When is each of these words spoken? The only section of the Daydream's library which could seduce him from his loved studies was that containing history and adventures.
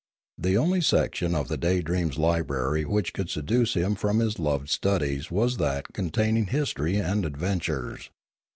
The 0.39 0.57
only 0.57 0.81
section 0.81 1.35
of 1.35 1.47
the 1.47 1.57
Daydream's 1.59 2.17
library 2.17 2.85
which 2.85 3.13
could 3.13 3.29
seduce 3.29 3.75
him 3.75 3.93
from 3.93 4.17
his 4.17 4.39
loved 4.39 4.67
studies 4.69 5.29
was 5.29 5.57
that 5.57 5.93
containing 5.93 6.47
history 6.47 6.95
and 6.97 7.23
adventures. 7.23 8.09